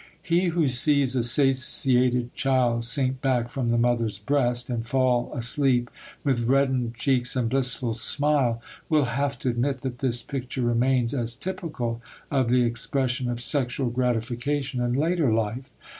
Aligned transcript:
He 0.23 0.45
who 0.45 0.67
sees 0.67 1.15
a 1.15 1.21
satiated 1.21 2.33
child 2.33 2.83
sink 2.85 3.21
back 3.21 3.51
from 3.51 3.69
the 3.69 3.77
mother's 3.77 4.17
breast, 4.17 4.67
and 4.67 4.83
fall 4.83 5.31
asleep 5.31 5.91
with 6.23 6.47
reddened 6.49 6.95
cheeks 6.95 7.35
and 7.35 7.47
blissful 7.47 7.93
smile, 7.93 8.59
will 8.89 9.05
have 9.05 9.37
to 9.41 9.49
admit 9.49 9.81
that 9.81 9.99
this 9.99 10.23
picture 10.23 10.63
remains 10.63 11.13
as 11.13 11.35
typical 11.35 12.01
of 12.31 12.49
the 12.49 12.63
expression 12.63 13.29
of 13.29 13.39
sexual 13.39 13.91
gratification 13.91 14.81
in 14.81 14.93
later 14.93 15.31
life. 15.31 15.69